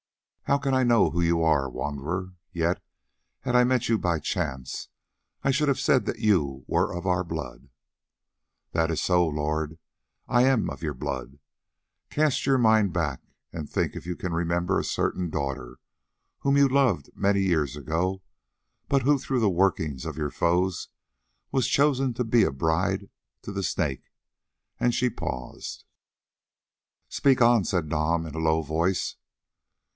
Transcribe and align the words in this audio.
"How 0.45 0.57
can 0.57 0.73
I 0.73 0.83
know 0.83 1.11
who 1.11 1.21
you 1.21 1.43
are, 1.43 1.69
wanderer? 1.69 2.33
Yet, 2.51 2.81
had 3.41 3.55
I 3.55 3.63
met 3.63 3.87
you 3.87 3.97
by 3.99 4.19
chance, 4.19 4.89
I 5.43 5.51
should 5.51 5.67
have 5.69 5.79
said 5.79 6.05
that 6.07 6.19
you 6.19 6.65
were 6.67 6.91
of 6.91 7.05
our 7.05 7.23
blood." 7.23 7.69
"That 8.73 8.91
is 8.91 9.01
so, 9.01 9.25
lord, 9.25 9.77
I 10.27 10.43
am 10.43 10.69
of 10.69 10.81
your 10.81 10.95
blood. 10.95 11.39
Cast 12.09 12.45
your 12.47 12.57
mind 12.57 12.91
back 12.91 13.21
and 13.53 13.69
think 13.69 13.95
if 13.95 14.05
you 14.07 14.15
can 14.17 14.33
remember 14.33 14.77
a 14.79 14.83
certain 14.83 15.29
daughter 15.29 15.77
whom 16.39 16.57
you 16.57 16.67
loved 16.67 17.11
many 17.15 17.41
years 17.43 17.77
ago, 17.77 18.21
but 18.89 19.03
who 19.03 19.19
through 19.19 19.39
the 19.39 19.49
workings 19.49 20.03
of 20.03 20.17
your 20.17 20.31
foes 20.31 20.89
was 21.51 21.67
chosen 21.67 22.13
to 22.15 22.23
be 22.25 22.43
a 22.43 22.51
bride 22.51 23.09
to 23.43 23.51
the 23.53 23.63
Snake," 23.63 24.11
and 24.79 24.95
she 24.95 25.09
paused. 25.11 25.85
"Speak 27.07 27.39
on," 27.41 27.63
said 27.63 27.87
Nam 27.87 28.25
in 28.25 28.33
a 28.33 28.39
low 28.39 28.63
voice. 28.63 29.15